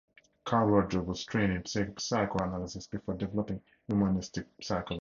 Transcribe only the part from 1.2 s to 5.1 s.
trained in psychoanalysis before developing humanistic psychology.